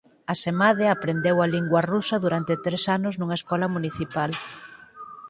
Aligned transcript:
Asemade 0.33 0.85
aprendeu 0.89 1.37
a 1.41 1.47
lingua 1.55 1.81
rusa 1.91 2.15
durante 2.25 2.53
tres 2.65 2.83
anos 2.97 3.13
nunha 3.15 3.39
escola 3.39 3.67
municipal. 3.75 4.31